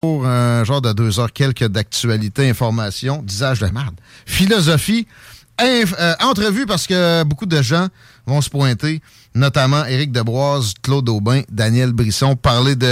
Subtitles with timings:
[0.00, 3.96] Pour un genre de deux heures quelques d'actualité, information, disage de merde,
[4.26, 5.08] philosophie,
[5.58, 7.88] inf- euh, entrevue parce que beaucoup de gens
[8.24, 9.02] vont se pointer,
[9.34, 12.86] notamment Éric Debroise, Claude Aubin, Daniel Brisson, parler de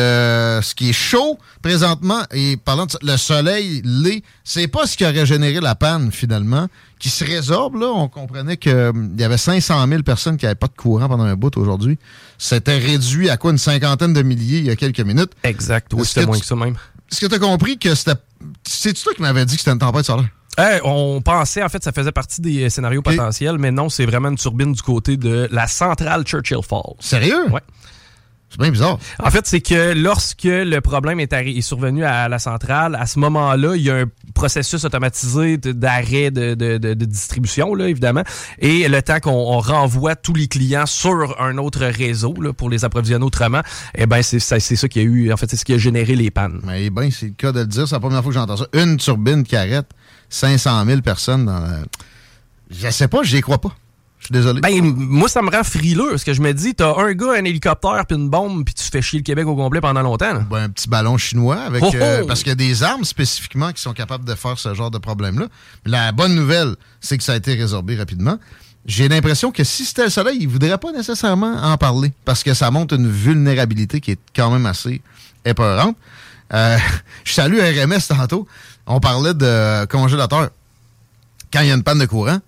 [0.61, 5.05] ce qui est chaud présentement et parlant de le soleil, l'est, c'est pas ce qui
[5.05, 6.67] aurait généré la panne finalement,
[6.99, 7.87] qui se résorbe là.
[7.87, 8.73] On comprenait qu'il
[9.17, 12.01] y avait 500 000 personnes qui n'avaient pas de courant pendant un bout aujourd'hui.
[12.37, 13.53] C'était réduit à quoi?
[13.53, 15.31] Une cinquantaine de milliers il y a quelques minutes.
[15.45, 16.75] Exact, oui, c'était moins tu- que ça même.
[17.11, 18.19] Est-ce que tu as compris que c'était.
[18.67, 20.29] C'est-tu toi qui m'avais dit que c'était une tempête solaire?
[20.85, 24.29] On pensait, en fait, ça faisait partie des euh, scénarios potentiels, mais non, c'est vraiment
[24.31, 26.95] une turbine du côté de la centrale Churchill Falls.
[26.99, 27.51] Sérieux?
[27.51, 27.61] Ouais.
[28.49, 28.99] C'est bien bizarre.
[29.23, 33.19] En fait, c'est que lorsque le problème est, est survenu à la centrale, à ce
[33.19, 38.23] moment-là, il y a un processus automatisé d'arrêt de, de- de- de distribution, là, évidemment.
[38.61, 42.71] Et le temps qu'on on renvoie tous les clients sur un autre réseau là, pour
[42.71, 43.63] les approvisionner autrement,
[43.97, 45.79] eh ben c'est ça, c'est ça qui a eu, en fait, c'est ce qui a
[45.79, 46.61] généré les pannes.
[46.65, 47.89] Mais ben, c'est le cas de le dire.
[47.89, 48.67] C'est la première fois que j'entends ça.
[48.75, 49.87] Une turbine qui arrête
[50.31, 51.59] 500 000 personnes dans.
[51.61, 51.81] la-
[52.71, 53.75] Je sais pas, j'y crois pas.
[54.27, 54.61] Je suis désolé.
[54.61, 57.45] Ben, moi, ça me rend frileux, parce que je me dis, t'as un gars, un
[57.45, 60.35] hélicoptère, puis une bombe, puis tu fais chier le Québec au complet pendant longtemps.
[60.35, 60.41] là.
[60.51, 61.97] Ben, un petit ballon chinois avec Oh, oh!
[61.97, 64.91] euh, parce qu'il y a des armes spécifiquement qui sont capables de faire ce genre
[64.91, 65.47] de problème-là.
[65.85, 68.37] La bonne nouvelle, c'est que ça a été résorbé rapidement.
[68.85, 72.53] J'ai l'impression que si c'était le soleil, il voudrait pas nécessairement en parler parce que
[72.53, 75.03] ça montre une vulnérabilité qui est quand même assez
[75.45, 75.97] épeurante.
[76.53, 76.77] Euh,
[77.25, 78.49] je salue RMS tantôt.
[78.87, 80.51] On parlait de congélateur.
[81.53, 82.39] Quand il y a une panne de courant,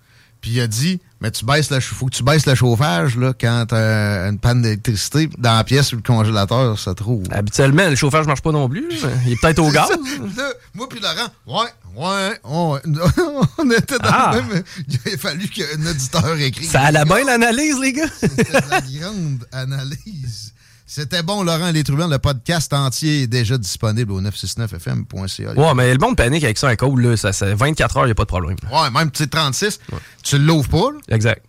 [0.40, 3.32] puis il a dit mais tu baisses le faut que tu baisses le chauffage là,
[3.38, 7.24] quand t'as une panne d'électricité dans la pièce où le congélateur se trouve.
[7.32, 8.84] Habituellement, le chauffage marche pas non plus.
[9.26, 9.88] Il est peut-être au gaz.
[9.90, 12.80] Là, moi puis Laurent, ouais, ouais, ouais.
[13.58, 14.36] on était dans Ah.
[14.36, 14.62] le même.
[14.88, 16.70] Il a fallu qu'un auditeur écrive.
[16.70, 18.06] Ça a la bonne l'analyse, les gars.
[18.20, 20.52] C'était la grande analyse.
[20.90, 22.08] C'était bon, Laurent Les Truands.
[22.08, 25.52] Le podcast entier est déjà disponible au 969fm.ca.
[25.52, 27.14] Ouais, mais le monde panique avec ça un code, là.
[27.18, 28.56] Ça, ça- 24 heures, il a pas de problème.
[28.72, 29.80] Ouais, même petit 36,
[30.22, 30.90] tu l'ouvres pas.
[30.92, 31.14] là.
[31.14, 31.44] Exact.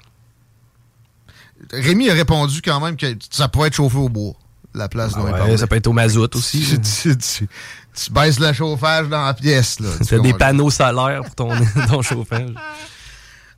[1.71, 4.33] Rémi a répondu quand même que ça pourrait être chauffé au bois,
[4.75, 5.57] la place dont il Ouais, parlait.
[5.57, 6.59] ça peut être au mazout aussi.
[6.67, 7.47] Tu, tu- tu-
[7.95, 9.79] tu baisses le chauffage dans la pièce.
[9.79, 9.87] là.
[9.99, 11.49] Tu T'as des panneaux solaires pour ton,
[11.89, 12.53] ton chauffage.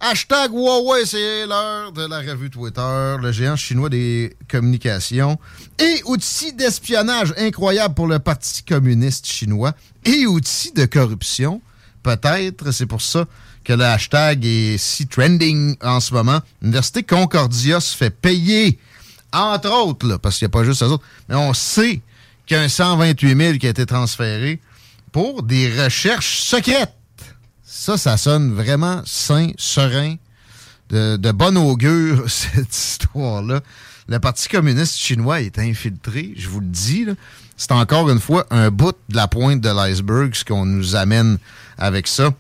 [0.04, 5.38] Hashtag Huawei, c'est l'heure de la revue Twitter, le géant chinois des communications
[5.78, 9.74] et outils d'espionnage incroyable pour le Parti communiste chinois
[10.04, 11.62] et outils de corruption.
[12.02, 13.26] Peut-être, c'est pour ça
[13.64, 16.40] que le hashtag est si trending en ce moment.
[16.64, 18.80] L'Université Concordia se fait payer,
[19.32, 22.02] entre autres, là, parce qu'il n'y a pas juste eux autres, mais on sait
[22.48, 24.60] qu'il y a un 128 000 qui a été transféré
[25.12, 26.96] pour des recherches secrètes.
[27.74, 30.16] Ça, ça sonne vraiment sain, serein,
[30.90, 33.62] de, de bonne augure, cette histoire-là.
[34.10, 37.06] Le Parti communiste chinois est infiltré, je vous le dis.
[37.56, 41.38] C'est encore une fois un bout de la pointe de l'iceberg, ce qu'on nous amène
[41.78, 42.32] avec ça.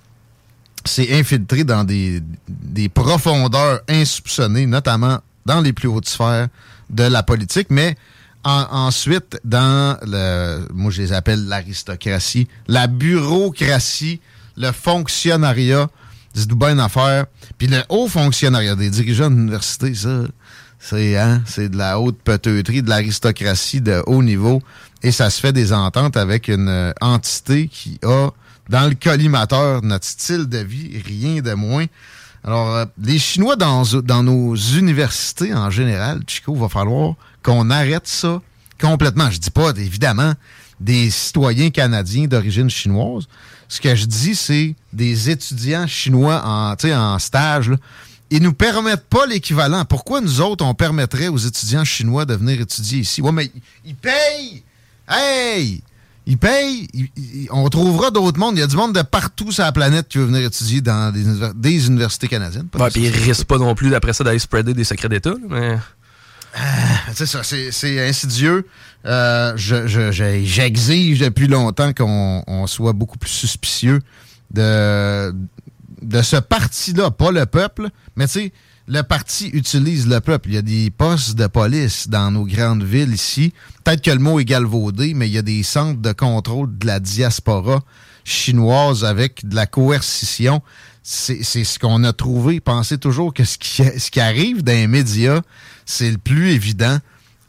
[0.83, 6.49] C'est infiltré dans des, des profondeurs insoupçonnées, notamment dans les plus hautes sphères
[6.89, 7.95] de la politique, mais
[8.43, 14.19] en- ensuite dans le, moi je les appelle l'aristocratie, la bureaucratie,
[14.57, 15.89] le fonctionnariat,
[16.33, 17.25] dites-vous bien une affaire,
[17.57, 20.23] puis le haut fonctionnariat des dirigeants d'université, ça,
[20.79, 24.61] c'est hein, de la haute peteuterie, de l'aristocratie de haut niveau,
[25.03, 28.29] et ça se fait des ententes avec une euh, entité qui a
[28.69, 31.85] dans le collimateur notre style de vie, rien de moins.
[32.43, 38.07] Alors, euh, les Chinois dans, dans nos universités en général, Chico, va falloir qu'on arrête
[38.07, 38.41] ça
[38.79, 39.29] complètement.
[39.29, 40.33] Je dis pas, évidemment,
[40.79, 43.27] des citoyens canadiens d'origine chinoise.
[43.73, 47.77] Ce que je dis, c'est des étudiants chinois en, en stage là,
[48.29, 49.85] ils nous permettent pas l'équivalent.
[49.85, 53.21] Pourquoi nous autres, on permettrait aux étudiants chinois de venir étudier ici?
[53.21, 53.49] Ouais, mais
[53.85, 54.61] ils payent!
[55.09, 55.81] Hey!
[56.25, 58.57] Ils payent, ils- ils- on trouvera d'autres mondes.
[58.57, 61.13] Il y a du monde de partout sur la planète qui veut venir étudier dans
[61.13, 62.67] des, univers- des universités canadiennes.
[62.67, 65.07] Pas Ouais, des- puis ils risquent pas non plus d'après ça d'aller spreader des secrets
[65.09, 65.33] d'État.
[65.49, 65.77] Mais...
[67.13, 68.67] C'est ça, c'est insidieux.
[69.05, 73.99] Euh, je- je- je- J'exige depuis longtemps qu'on on soit beaucoup plus suspicieux
[74.53, 75.33] de,
[76.01, 78.53] de ce parti-là, pas le peuple, mais tu sais,
[78.87, 80.49] le parti utilise le peuple.
[80.49, 83.53] Il y a des postes de police dans nos grandes villes ici.
[83.83, 86.85] Peut-être que le mot est galvaudé, mais il y a des centres de contrôle de
[86.87, 87.81] la diaspora
[88.23, 90.61] chinoise avec de la coercition.
[91.03, 92.59] C'est c'est ce qu'on a trouvé.
[92.59, 95.41] Pensez toujours que ce qui, ce qui arrive dans les médias,
[95.85, 96.99] c'est le plus évident.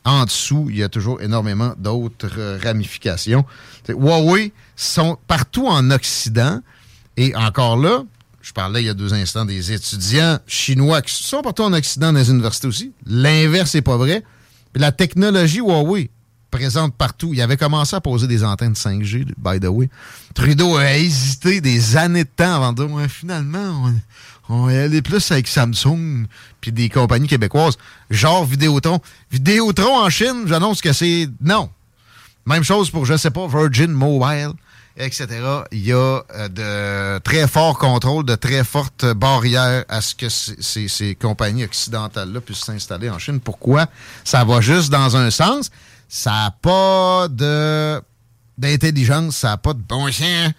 [0.05, 3.45] En dessous, il y a toujours énormément d'autres euh, ramifications.
[3.89, 6.61] Huawei sont partout en Occident.
[7.17, 8.03] Et encore là,
[8.41, 12.13] je parlais il y a deux instants des étudiants chinois qui sont partout en Occident
[12.13, 12.93] dans les universités aussi.
[13.07, 14.25] L'inverse n'est pas vrai.
[14.75, 16.11] La technologie Huawei
[16.53, 17.31] présente partout.
[17.33, 19.89] Il avait commencé à poser des antennes 5G, by the way.
[20.35, 23.91] Trudeau a hésité des années de temps avant de dire finalement,
[24.49, 26.27] on, y aller plus avec Samsung
[26.61, 27.77] puis des compagnies québécoises,
[28.11, 29.01] genre Vidéotron.
[29.33, 31.71] Vidéotron en Chine, j'annonce que c'est non.
[32.47, 34.53] Même chose pour, je sais pas, Virgin Mobile,
[34.97, 35.27] etc.
[35.71, 40.29] Il y a euh, de très forts contrôles, de très fortes barrières à ce que
[40.29, 43.41] ces compagnies occidentales-là puissent s'installer en Chine.
[43.41, 43.87] Pourquoi?
[44.25, 45.71] Ça va juste dans un sens.
[46.15, 48.03] Ça n'a pas de
[48.59, 50.53] d'intelligence, ça n'a pas de bon sens,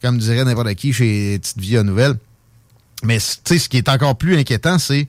[0.00, 2.14] comme dirait n'importe qui chez Petite Vie à Nouvelle.
[3.02, 5.08] Mais tu sais, ce qui est encore plus inquiétant, c'est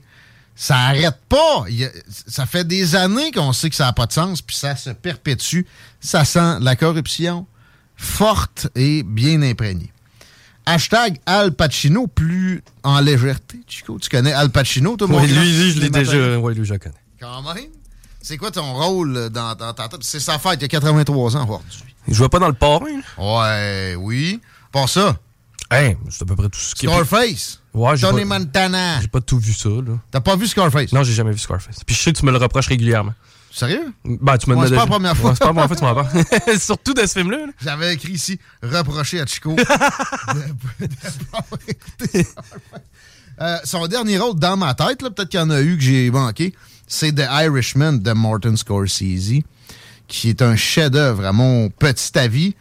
[0.54, 1.64] ça arrête pas.
[1.66, 4.76] A- ça fait des années qu'on sait que ça n'a pas de sens, puis ça
[4.76, 5.62] se perpétue.
[5.98, 7.46] Ça sent la corruption
[7.96, 9.90] forte et bien imprégnée.
[10.66, 13.60] Hashtag Al Pacino, plus en légèreté.
[13.66, 15.40] Chico, tu connais Al Pacino, toi, mon Ouais, grand?
[15.40, 16.38] lui, lui, je l'ai déjà.
[16.38, 16.94] Ouais, lui, je le connais.
[17.18, 17.64] Quand même.
[18.28, 20.00] C'est quoi ton rôle dans, ta tête?
[20.00, 21.94] C'est sa fête, il y a 83 ans aujourd'hui.
[22.08, 22.80] Il jouait pas dans le parrain.
[23.18, 23.24] là?
[23.24, 24.40] Ouais, oui.
[24.72, 25.16] Pas ça.
[25.70, 27.60] Hey, c'est à peu près tout ce qui Scarface.
[27.72, 29.00] Ouais, j'ai Tony pas, Montana.
[29.00, 29.68] j'ai pas tout vu ça.
[29.68, 30.00] Là.
[30.10, 30.92] T'as pas vu Scarface?
[30.92, 31.84] Non, j'ai jamais vu Scarface.
[31.86, 33.14] Puis je sais que tu me le reproches régulièrement.
[33.52, 33.92] Sérieux?
[34.04, 35.30] Ben, tu me Ouais, c'est pas la première fois.
[35.30, 36.58] Ouais, c'est pas la première fois que tu m'en parles.
[36.58, 37.46] Surtout de ce film-là.
[37.46, 37.52] là.
[37.62, 39.62] J'avais écrit ici, reprocher à Chico de,
[40.80, 42.24] de-.
[43.40, 45.82] Euh, son dernier rôle dans ma tête, là, peut-être qu'il y en a eu que
[45.82, 46.54] j'ai manqué,
[46.86, 49.42] c'est The Irishman de Martin Scorsese,
[50.08, 52.54] qui est un chef-d'œuvre à mon petit avis.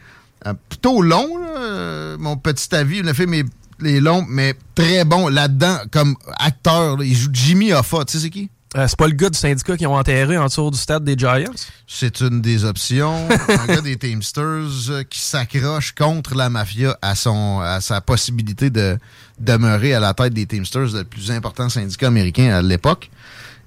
[0.46, 3.02] Euh, plutôt long, là, euh, mon petit avis.
[3.02, 3.46] Le film est,
[3.84, 6.98] est long, mais très bon là-dedans comme acteur.
[6.98, 7.06] là.
[7.06, 8.06] il joue Jimmy Hoffa.
[8.06, 8.50] Tu sais c'est qui?
[8.76, 11.18] Euh, c'est pas le gars du syndicat qui ont enterré en dessous du stade des
[11.18, 11.54] Giants?
[11.88, 13.26] C'est une des options.
[13.48, 18.98] un gars des Teamsters qui s'accroche contre la mafia à, son, à sa possibilité de
[19.40, 23.10] demeurer à la tête des Teamsters, le plus important syndicat américain à l'époque.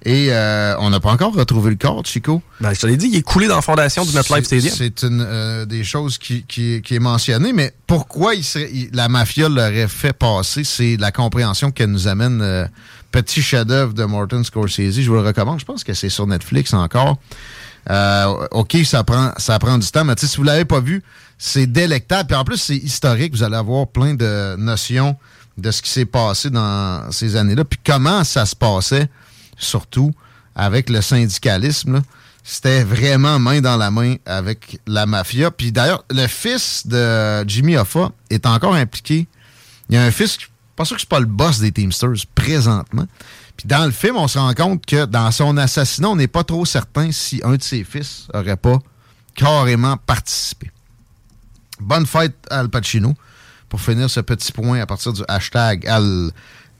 [0.05, 2.41] Et euh, on n'a pas encore retrouvé le corps de Chico.
[2.61, 4.73] Ben, je te l'ai dit, il est coulé dans la fondation du MetLife Stadium.
[4.75, 8.89] C'est une euh, des choses qui, qui, qui est mentionnée, mais pourquoi il serait- il-
[8.93, 12.41] la mafia l'aurait fait passer, c'est la compréhension qu'elle nous amène.
[12.41, 12.65] euh,
[13.11, 15.59] petit chef-d'œuvre de Martin Scorsese, je vous le recommande.
[15.59, 17.17] Je pense que c'est sur Netflix encore.
[18.51, 21.01] OK, ça prend, ça prend du temps, mais si vous l'avez pas vu,
[21.37, 22.27] c'est délectable.
[22.27, 23.33] Puis en plus, c'est historique.
[23.33, 25.15] Vous allez avoir plein de notions
[25.57, 29.09] de ce qui s'est passé dans ces années-là, puis comment ça se passait,
[29.59, 30.11] surtout
[30.55, 32.01] avec le syndicalisme.
[32.43, 35.51] C'était vraiment main dans la main avec la mafia.
[35.51, 39.27] Puis d'ailleurs, le fils de Jimmy Hoffa est encore impliqué.
[39.89, 41.71] Il y a un fils, je suis pas sûr que c'est pas le boss des
[41.71, 43.05] Teamsters présentement.
[43.57, 46.43] Puis dans le film, on se rend compte que dans son assassinat, on n'est pas
[46.43, 48.79] trop certain si un de ses fils aurait pas
[49.35, 50.71] carrément participé.
[51.79, 53.13] Bonne fête Al Pacino
[53.67, 56.31] pour finir ce petit point à partir du hashtag Al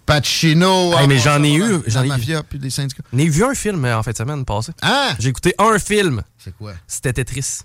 [0.10, 0.98] Pacino.
[0.98, 3.04] Hey, mais En j'en ai eu- j'en ai- mafia puis les syndicats.
[3.14, 4.72] J'en ai vu un film euh, en fin de semaine passée.
[4.82, 5.12] Ah!
[5.20, 6.24] J'ai écouté un film.
[6.38, 6.74] C'est quoi?
[6.88, 7.60] C'était Tetris.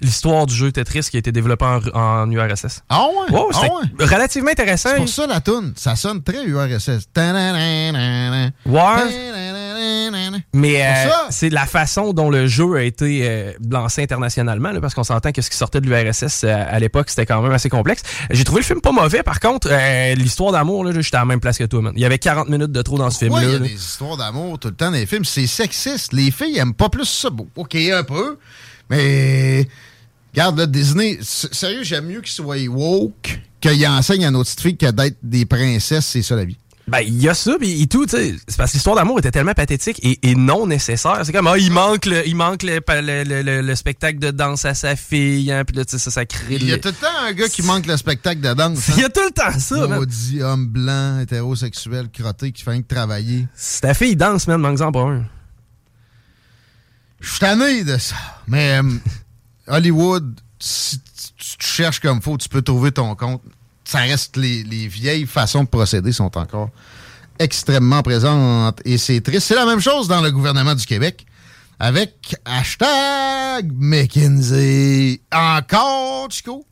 [0.00, 2.82] L'histoire du jeu Tetris qui a été développé en, en URSS.
[2.88, 3.30] Ah ouais?
[3.36, 4.06] Wow, ah ouais?
[4.06, 4.88] relativement intéressant.
[4.92, 7.08] C'est pour ça la toune, ça sonne très URSS.
[8.66, 8.80] Ouais.
[10.52, 14.94] Mais euh, c'est la façon dont le jeu a été euh, lancé internationalement, là, parce
[14.94, 17.68] qu'on s'entend que ce qui sortait de l'URSS euh, à l'époque, c'était quand même assez
[17.68, 18.02] complexe.
[18.30, 19.68] J'ai trouvé le film pas mauvais, par contre,
[20.14, 21.92] l'histoire d'amour, j'étais à la même place que toi, man.
[21.96, 23.56] Il y avait 40 minutes de trop dans ce Ouais, il y film-là.
[23.56, 23.68] a là.
[23.68, 25.24] des histoires d'amour tout le temps dans les films.
[25.24, 26.12] C'est sexiste.
[26.12, 27.30] Les filles aiment pas plus ça.
[27.30, 28.38] Bon, OK, un peu.
[28.90, 29.66] Mais,
[30.32, 34.76] regarde, là, Disney, sérieux, j'aime mieux qu'ils soient woke, qu'ils enseignent à nos petites filles
[34.76, 36.58] que d'être des princesses, c'est ça la vie.
[36.86, 38.36] Ben, il y a ça, puis tout, tu sais.
[38.46, 41.20] C'est parce que l'histoire d'amour était tellement pathétique et, non nécessaire.
[41.24, 42.80] C'est comme, ah, il manque le, il manque le,
[43.62, 46.56] le, spectacle de danse à sa fille, hein, puis là, tu sais, ça, ça crée...
[46.56, 48.88] Il y a tout le temps un gars qui manque le spectacle de danse.
[48.96, 52.94] Il y a tout le temps ça, Maudit homme blanc, hétérosexuel, crotté, qui fait que
[52.94, 53.46] travailler.
[53.54, 55.24] Si ta fille danse, man, manque-en pas un.
[57.20, 58.16] Je suis tanné de ça.
[58.46, 58.90] Mais euh,
[59.68, 63.42] Hollywood, si tu cherches comme faut, tu peux trouver ton compte
[63.84, 66.70] ça reste les, vieilles façons de procéder sont encore
[67.38, 69.46] extrêmement présentes et c'est triste.
[69.48, 71.26] C'est la même chose dans le gouvernement du Québec
[71.78, 75.20] avec hashtag McKinsey.
[75.32, 76.64] Encore, Chico?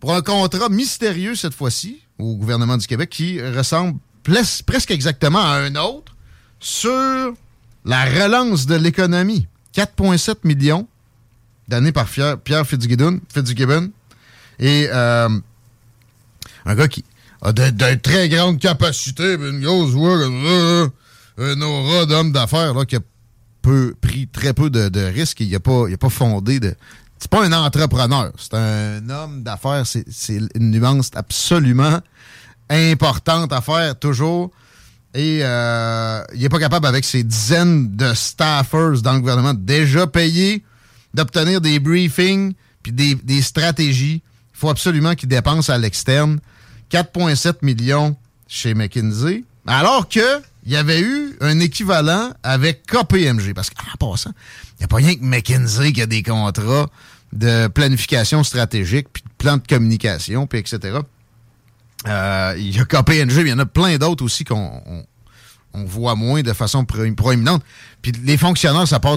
[0.00, 5.56] Pour un contrat mystérieux cette fois-ci au gouvernement du Québec qui ressemble presque exactement à
[5.58, 6.14] un autre
[6.58, 7.34] sur
[7.84, 9.46] la relance de l'économie.
[9.74, 10.86] 4,7 millions
[11.68, 13.20] donnés par Pierre Fitzgibbon.
[13.32, 13.90] Fitzgibbon
[14.58, 15.28] et euh,
[16.64, 17.04] un gars qui
[17.42, 20.16] a de, très grandes capacités, une grosse voix,
[21.38, 23.00] un aura d'homme d'affaires qui a
[23.62, 26.74] peu, pris très peu de, risques et il n'a pas, pas fondé de.
[27.18, 29.84] C'est pas un entrepreneur, c'est un homme d'affaires.
[29.86, 30.04] C'est
[30.54, 32.00] une nuance absolument
[32.68, 34.50] importante à faire toujours.
[35.14, 40.06] Et euh, il n'est pas capable, avec ses dizaines de staffers dans le gouvernement, déjà
[40.06, 40.64] payés,
[41.14, 44.22] d'obtenir des briefings puis des stratégies.
[44.62, 46.38] Faut absolument qu'il dépense à l'externe.
[46.92, 48.14] 4,7 millions
[48.46, 53.54] chez McKinsey, alors que il y avait eu un équivalent avec KPMG.
[53.54, 54.30] Parce qu'en passant,
[54.74, 56.88] il n'y a pas rien que McKinsey qui a des contrats
[57.32, 61.00] de planification stratégique, puis de plan de communication, puis etc.
[62.06, 64.80] Euh, il y a KPMG, il y en a plein d'autres aussi qu'on
[65.74, 67.64] on, voit moins de façon proéminente.
[68.00, 69.16] Puis les fonctionnaires, ça passe.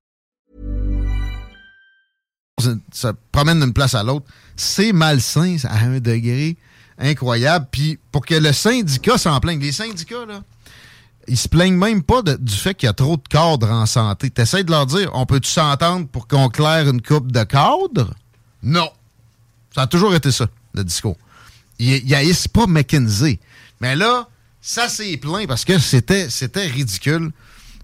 [2.91, 4.25] Ça promène d'une place à l'autre.
[4.55, 6.57] C'est malsain à un degré
[6.97, 7.67] incroyable.
[7.71, 10.41] Puis pour que le syndicat s'en plaigne, les syndicats, là,
[11.27, 14.29] ils se plaignent même pas du fait qu'il y a trop de cadres en santé.
[14.29, 18.13] T'essayes de leur dire, on peut-tu s'entendre pour qu'on claire une coupe de cadres?
[18.63, 18.89] Non.
[19.73, 21.17] Ça a toujours été ça, le discours.
[21.79, 23.39] Ils haïssent pas McKinsey.
[23.79, 24.27] Mais là,
[24.61, 26.27] ça s'est plaint parce que c'était
[26.67, 27.31] ridicule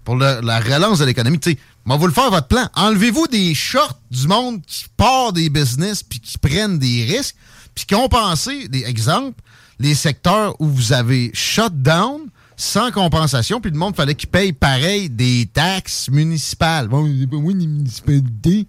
[0.04, 1.40] pour la relance de l'économie.
[1.40, 2.68] Tu sais, moi, vous le faire votre plan.
[2.74, 7.34] Enlevez-vous des shorts du monde qui part des business puis qui prennent des risques,
[7.74, 9.40] puis compensez, des exemples,
[9.78, 12.20] les secteurs où vous avez shut down
[12.58, 16.88] sans compensation, puis le monde fallait qu'il paye pareil des taxes municipales.
[16.88, 18.66] Bon, oui, des municipalités,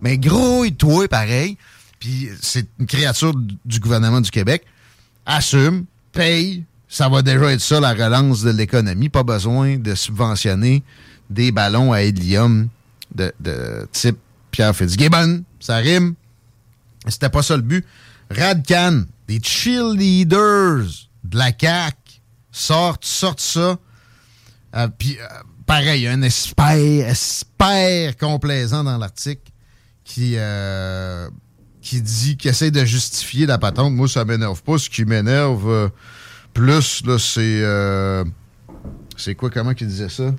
[0.00, 1.58] mais gros et toi, pareil.
[2.00, 3.34] Puis c'est une créature
[3.66, 4.64] du gouvernement du Québec.
[5.26, 9.10] Assume, paye, ça va déjà être ça la relance de l'économie.
[9.10, 10.82] Pas besoin de subventionner
[11.32, 12.68] des ballons à hélium
[13.14, 13.32] de,
[13.92, 14.18] type
[14.50, 15.44] Pierre Fitzgibbon.
[15.60, 16.14] Ça rime.
[17.08, 17.84] C'était pas ça le but.
[18.30, 20.86] Radcan, des cheerleaders
[21.24, 21.96] de la CAQ
[22.50, 23.76] sortent, sortent ça.
[24.74, 25.26] Euh, puis, euh,
[25.66, 27.14] pareil, un espère,
[28.18, 29.50] complaisant dans l'article
[30.04, 31.28] qui, euh,
[31.80, 33.92] qui dit, qui essaie de justifier la patente.
[33.92, 34.78] Moi, ça m'énerve pas.
[34.78, 35.90] Ce qui m'énerve
[36.54, 37.60] plus, là, c'est.
[37.62, 38.24] Euh,
[39.16, 40.34] c'est quoi, comment qu'il disait ça?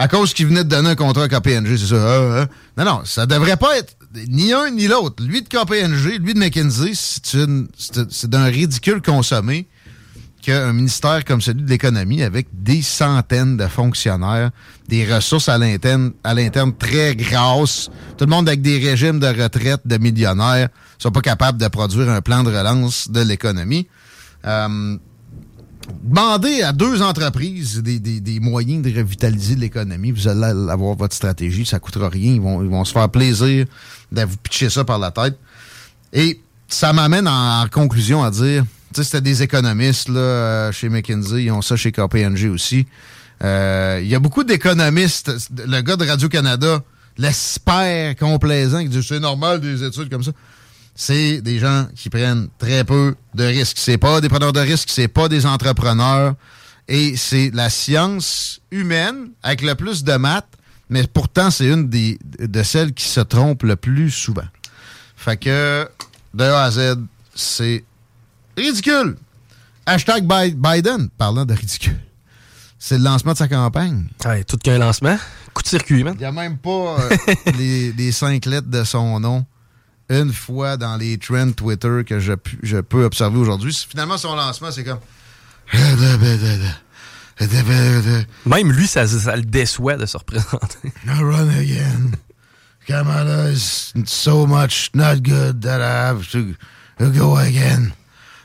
[0.00, 1.96] À cause qu'il venait de donner un contrat à KPNG, c'est ça.
[1.96, 2.46] Hein, hein?
[2.78, 5.22] Non, non, ça devrait pas être ni un ni l'autre.
[5.22, 9.68] Lui de KPNG, lui de McKinsey, c'est d'un ridicule consommé
[10.40, 14.52] qu'un ministère comme celui de l'économie, avec des centaines de fonctionnaires,
[14.88, 19.26] des ressources à l'interne, à l'interne très grasses, tout le monde avec des régimes de
[19.26, 23.86] retraite de millionnaires, sont pas capables de produire un plan de relance de l'économie.
[24.46, 24.96] Euh,
[26.02, 30.10] demandez à deux entreprises des, moyens de revitaliser l'économie.
[30.10, 32.34] Vous allez avoir votre stratégie, ça ne coûtera rien.
[32.34, 33.66] Ils vont, se faire plaisir
[34.12, 35.38] de vous pitcher ça par la tête.
[36.12, 41.44] Et ça m'amène en, conclusion à dire sais, c'était des économistes là, euh, chez McKinsey,
[41.44, 42.86] ils ont ça chez KPNG aussi.
[43.42, 45.30] Euh, Il y a beaucoup d'économistes.
[45.56, 46.82] Le gars de Radio-Canada,
[47.16, 50.32] l'espère complaisant, qui dit c'est normal des études comme ça.
[51.02, 53.78] C'est des gens qui prennent très peu de risques.
[53.78, 56.34] C'est pas des preneurs de risques, c'est pas des entrepreneurs.
[56.88, 60.58] Et c'est la science humaine avec le plus de maths,
[60.90, 64.44] mais pourtant, c'est une des, de celles qui se trompent le plus souvent.
[65.16, 65.88] Fait que,
[66.34, 66.98] de A à Z,
[67.34, 67.82] c'est
[68.58, 69.16] ridicule.
[69.86, 71.98] Hashtag Biden, parlant de ridicule.
[72.78, 74.04] C'est le lancement de sa campagne.
[74.26, 75.16] Ouais, tout qu'un lancement.
[75.54, 76.12] Coup de circuit, man.
[76.16, 77.16] Il n'y a même pas euh,
[77.56, 79.46] les, les, cinq lettres de son nom
[80.10, 83.86] une fois dans les trends Twitter que je, je peux observer aujourd'hui.
[83.88, 84.98] Finalement, son lancement, c'est comme.
[88.44, 90.92] Même lui, ça, ça le déçoit de se représenter.
[91.06, 92.12] run again.
[92.86, 96.54] Kamala is so much not good that I have to
[96.98, 97.92] go again.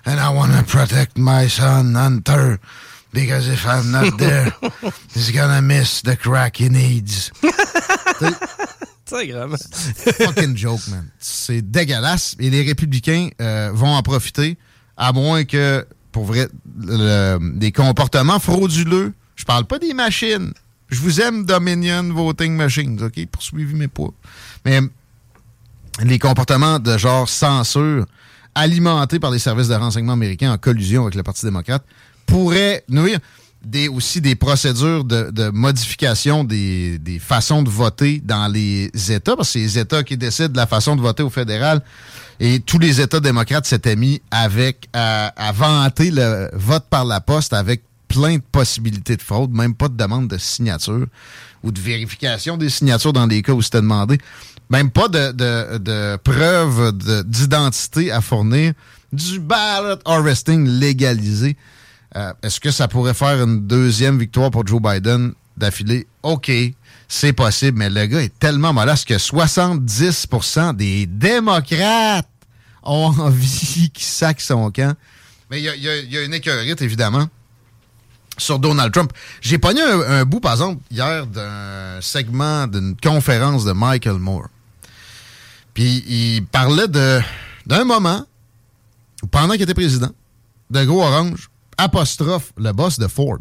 [0.05, 2.59] And I want to protect my son Hunter
[3.11, 4.53] because if I'm not there,
[5.13, 7.31] he's gonna miss the crack he needs.
[9.09, 9.57] Grave.
[9.57, 11.05] fucking joke, man.
[11.19, 12.35] C'est dégueulasse.
[12.39, 14.57] Et les républicains euh, vont en profiter,
[14.97, 19.13] à moins que, pour vrai, des comportements frauduleux.
[19.35, 20.53] Je parle pas des machines.
[20.89, 23.25] Je vous aime, Dominion Voting Machines, OK?
[23.27, 24.13] Poursuivez mes poids.
[24.65, 24.81] Mais
[26.03, 28.05] les comportements de genre censure
[28.53, 31.83] alimentés par les services de renseignement américains en collusion avec le Parti démocrate
[32.25, 33.19] pourraient nuire
[33.65, 39.53] des, aussi des procédures de, modification des, façons de voter dans les États, parce que
[39.53, 41.81] c'est les États qui décident de la façon de voter au fédéral.
[42.39, 47.21] Et tous les États démocrates s'étaient mis avec à, à vanter le vote par la
[47.21, 51.07] poste avec plein de possibilités de fraude, même pas de demande de signature
[51.63, 54.17] ou de vérification des signatures dans les cas où c'était demandé.
[54.69, 56.91] Même pas de, de, de preuves
[57.25, 58.73] d'identité à fournir.
[59.13, 61.55] Du ballot harvesting légalisé.
[62.15, 66.07] Euh, est-ce que ça pourrait faire une deuxième victoire pour Joe Biden d'affilée?
[66.23, 66.49] OK,
[67.07, 72.29] c'est possible, mais le gars est tellement malade que 70% des démocrates
[72.83, 74.95] ont envie qu'il sac son camp.
[75.51, 77.27] Mais il y, a, une écœurite, évidemment,
[78.37, 79.11] sur Donald Trump.
[79.41, 84.47] J'ai pogné un, bout, par exemple, hier, d'un segment d'une conférence de Michael Moore.
[85.73, 88.25] Puis il parlait d'un moment
[89.29, 90.11] pendant qu'il était président,
[90.71, 93.39] de gros orange, apostrophe le boss de Ford.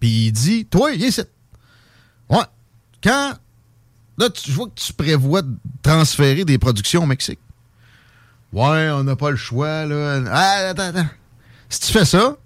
[0.00, 1.22] Puis il dit Toi, viens ici.
[2.28, 2.44] Ouais.
[3.02, 3.34] Quand.
[4.18, 7.38] Là, tu, je vois que tu prévois de transférer des productions au Mexique.
[8.52, 10.22] Ouais, on n'a pas le choix, là.
[10.30, 11.06] Ah, attends, attends.
[11.68, 12.36] Si tu fais ça,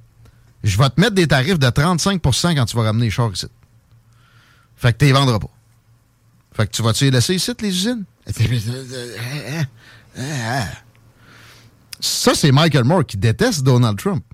[0.63, 3.47] je vais te mettre des tarifs de 35% quand tu vas ramener les chars ici.
[4.77, 5.51] Fait que tu les vendras pas.
[6.53, 8.05] Fait que tu vas-tu les laisser ici, les usines?
[12.01, 14.25] Ça, c'est Michael Moore qui déteste Donald Trump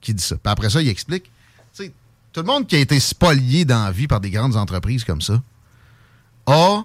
[0.00, 0.36] qui dit ça.
[0.36, 1.30] Puis après ça, il explique.
[1.76, 5.20] tout le monde qui a été spolié dans la vie par des grandes entreprises comme
[5.20, 5.42] ça
[6.46, 6.84] a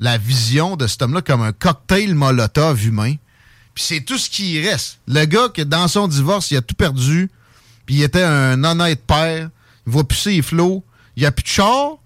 [0.00, 3.14] la vision de cet homme-là comme un cocktail molotov humain.
[3.74, 4.98] Puis c'est tout ce qui reste.
[5.06, 7.30] Le gars qui, dans son divorce, il a tout perdu,
[7.86, 9.48] puis il était un honnête père,
[9.86, 10.84] il voit plus ses flots,
[11.16, 11.96] il a plus de char,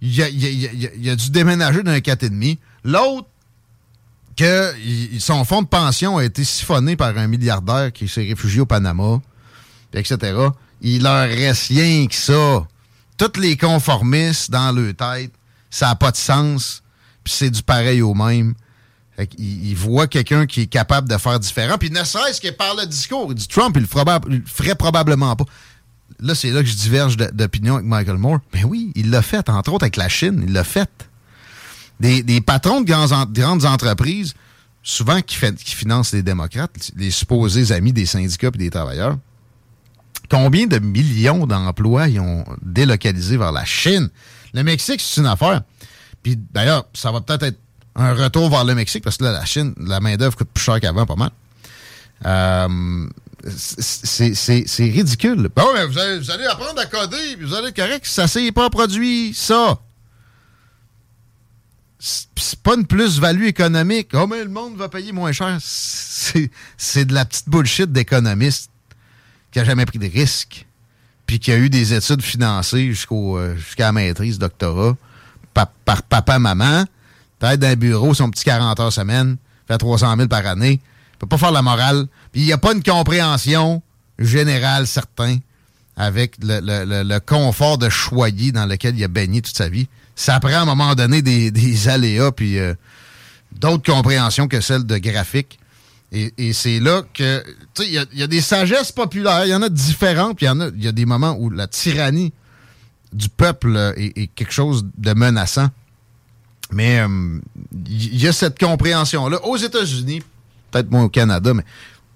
[0.00, 2.58] il a, il a, dû déménager dans un 4,5.
[2.84, 3.26] L'autre,
[4.36, 4.74] que
[5.18, 9.20] son fonds de pension a été siphonné par un milliardaire qui s'est réfugié au Panama
[9.96, 10.48] etc.,
[10.80, 12.66] il leur reste rien que ça.
[13.16, 15.32] Tous les conformistes dans leur tête,
[15.70, 16.82] ça n'a pas de sens,
[17.24, 18.54] puis c'est du pareil au même.
[19.38, 22.86] il, voit quelqu'un qui est capable de faire différent, puis ne serait-ce que par le
[22.86, 23.28] discours.
[23.30, 25.44] Il dit Trump, il le, ferait probablement pas.
[26.20, 28.40] Là, c'est là que je diverge d'opinion avec Michael Moore.
[28.54, 30.90] Mais oui, il l'a fait, entre autres avec la Chine, il l'a fait.
[32.00, 34.34] Des, patrons de grandes, entreprises,
[34.82, 35.36] souvent qui
[35.74, 39.18] financent les démocrates, les supposés amis des syndicats et des travailleurs,
[40.30, 44.08] Combien de millions d'emplois ils ont délocalisé vers la Chine?
[44.54, 45.62] Le Mexique, c'est une affaire.
[46.22, 47.58] Puis d'ailleurs, ça va peut-être être
[47.94, 50.80] un retour vers le Mexique parce que là, la Chine, la main-d'œuvre coûte plus cher
[50.80, 51.30] qu'avant, pas mal.
[52.24, 53.06] Euh,
[53.48, 55.48] c'est ridicule.
[55.54, 58.06] Bon, mais vous allez, apprendre à coder, vous allez être correct.
[58.06, 59.78] Ça s'est pas produit, ça.
[61.98, 64.08] C'est pas une plus-value économique.
[64.14, 65.58] Oh, mais le monde va payer moins cher.
[65.60, 68.70] C'est de la petite bullshit d'économiste
[69.56, 70.66] qui n'a jamais pris de risques,
[71.24, 74.94] puis qui a eu des études financées jusqu'au euh, jusqu'à la maîtrise, doctorat,
[75.54, 76.84] par, papa, maman,
[77.38, 80.78] peut-être dans un bureau, son petit 40 heures semaine, fait 300 000 par année,
[81.18, 83.80] peut pas faire la morale, puis il n'y a pas une compréhension
[84.18, 85.38] générale, certain,
[85.96, 89.88] avec le, confort de choyer dans lequel il a baigné toute sa vie.
[90.16, 92.74] Ça prend à un moment donné des, aléas, puis euh,
[93.52, 95.58] d'autres compréhensions que celles de graphique
[96.12, 97.42] Et, c'est là que,
[97.74, 100.48] tu sais, il y, a des sagesses populaires, il y en a différentes, puis il
[100.48, 102.32] y en a, y a des moments où la tyrannie
[103.12, 105.68] du peuple est, quelque chose de menaçant.
[106.70, 107.40] Mais euh,
[107.88, 109.44] il y a cette compréhension-là.
[109.44, 110.22] Aux États-Unis,
[110.70, 111.64] peut-être moins au Canada, mais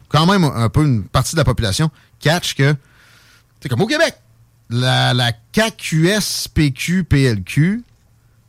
[0.09, 2.75] quand même un peu une partie de la population catch que,
[3.61, 4.15] c'est comme au Québec,
[4.71, 5.33] la, la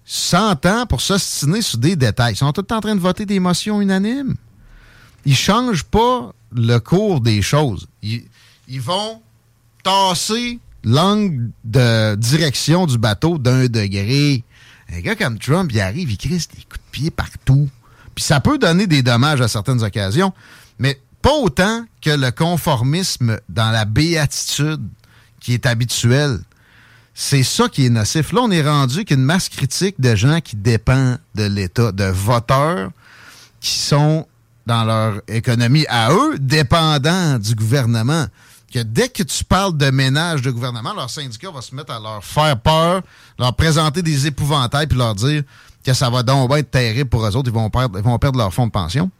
[0.04, 2.34] s'entend pour s'ostiner sur des détails.
[2.34, 4.36] Ils sont tout en train de voter des motions unanimes.
[5.26, 7.88] Ils changent pas le cours des choses.
[8.02, 9.22] Ils, vont
[9.84, 14.44] tasser l'angle de direction du bateau d'un degré.
[14.94, 17.70] Un gars comme Trump, il arrive, il crisse des coups de pied partout.
[18.16, 20.34] Puis ça peut donner des dommages à certaines occasions,
[20.80, 24.82] mais pas autant que le conformisme dans la béatitude
[25.40, 26.40] qui est habituel
[27.14, 28.32] c'est ça qui est nocif.
[28.32, 32.92] Là, on est rendu qu'une masse critique de gens qui dépendent de l'État, de voteurs
[33.60, 34.28] qui sont
[34.66, 38.26] dans leur économie à eux, dépendants du gouvernement.
[38.74, 42.00] Que dès que tu parles de ménage de gouvernement, leur syndicat va se mettre à
[42.00, 43.02] leur faire peur,
[43.38, 45.44] leur présenter des épouvantails, puis leur dire
[45.84, 48.38] que ça va donc être terrible pour eux autres, ils vont perdre, ils vont perdre
[48.38, 49.12] leur fonds de pension.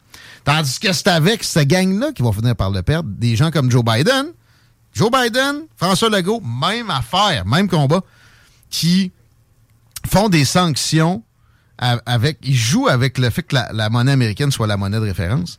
[0.44, 3.08] Tandis que c'est avec cette gang-là qu'ils vont finir par le perdre.
[3.12, 4.26] Des gens comme Joe Biden,
[4.94, 8.00] Joe Biden, François Legault, même affaire, même combat,
[8.70, 9.12] qui
[10.06, 11.22] font des sanctions
[11.78, 12.38] avec.
[12.42, 15.58] Ils jouent avec le fait que la, monnaie américaine soit la monnaie de référence.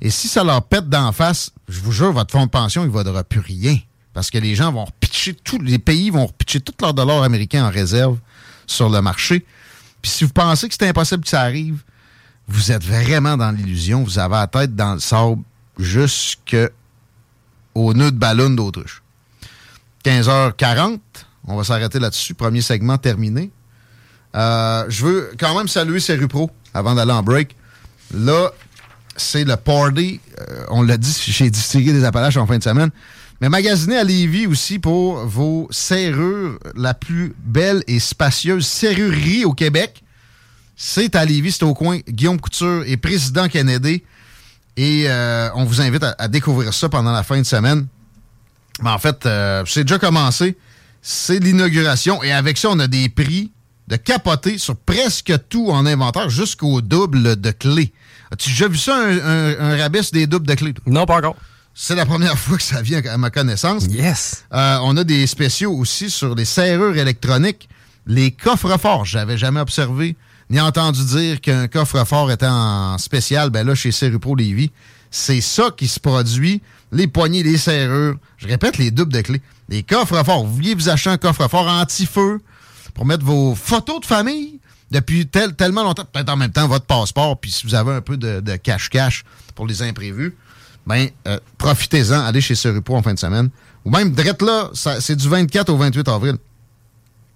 [0.00, 2.88] Et si ça leur pète d'en face, je vous jure, votre fonds de pension, il
[2.88, 3.78] ne vaudra plus rien.
[4.12, 7.66] Parce que les gens vont repitcher, tous les pays vont repitcher tous leurs dollars américains
[7.66, 8.18] en réserve
[8.66, 9.46] sur le marché.
[10.02, 11.82] Puis si vous pensez que c'est impossible que ça arrive,
[12.48, 14.02] vous êtes vraiment dans l'illusion.
[14.02, 15.42] Vous avez la tête dans le sable
[15.78, 16.56] jusque
[17.74, 19.02] au nœud de ballon d'autruche.
[20.04, 20.98] 15h40,
[21.46, 22.34] on va s'arrêter là-dessus.
[22.34, 23.50] Premier segment terminé.
[24.34, 27.56] Euh, je veux quand même saluer Pro avant d'aller en break.
[28.14, 28.50] Là,
[29.16, 30.20] c'est le party.
[30.40, 32.90] Euh, on l'a dit chez Distillerie des Appalaches en fin de semaine.
[33.40, 39.52] Mais magasinez à Lévis aussi pour vos serrures, la plus belle et spacieuse serrurerie au
[39.52, 40.02] Québec.
[40.76, 44.02] C'est à Lévis, c'est au coin Guillaume Couture et Président Kennedy.
[44.76, 47.86] Et euh, on vous invite à, découvrir ça pendant la fin de semaine.
[48.82, 50.56] Mais en fait, euh, c'est déjà commencé.
[51.02, 52.22] C'est l'inauguration.
[52.22, 53.50] Et avec ça, on a des prix
[53.92, 57.92] de capoter sur presque tout en inventaire jusqu'au double de clés.
[58.32, 60.74] As-tu déjà vu ça, un, rabais sur des doubles de clés?
[60.86, 61.36] Non, pas encore.
[61.74, 63.84] C'est la première fois que ça vient à ma connaissance.
[63.90, 64.44] Yes.
[64.54, 67.68] Euh, on a des spéciaux aussi sur les serrures électroniques,
[68.06, 69.04] les coffres forts.
[69.04, 70.16] J'avais jamais observé
[70.48, 74.70] ni entendu dire qu'un coffre-fort était en spécial, ben là, chez Serupro Lévis,
[75.10, 76.62] c'est ça qui se produit.
[76.92, 79.42] Les poignées, les serrures, je répète, les doubles de clés.
[79.68, 80.44] Les coffres forts.
[80.44, 82.40] Vous vouliez vous acheter un coffre-fort anti-feu?
[82.94, 84.58] Pour mettre vos photos de famille
[84.90, 88.16] depuis tellement longtemps, peut-être en même temps votre passeport, puis si vous avez un peu
[88.16, 89.24] de cash-cash
[89.54, 90.34] pour les imprévus,
[90.86, 93.50] ben euh, profitez-en, allez chez Serupro en fin de semaine.
[93.84, 96.36] Ou même, direct là, c'est du 24 au 28 avril.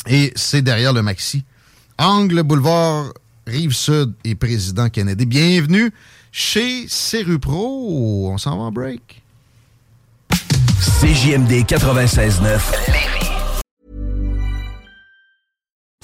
[0.06, 1.44] Et c'est derrière le Maxi.
[1.98, 3.12] Angle Boulevard,
[3.46, 5.26] Rive-Sud et Président Kennedy.
[5.26, 5.92] Bienvenue
[6.30, 6.86] chez
[7.40, 8.30] Pro.
[8.30, 9.22] On s'en va en break.
[11.00, 13.25] CJMD 96.9.